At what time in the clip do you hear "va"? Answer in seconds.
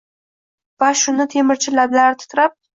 0.85-0.89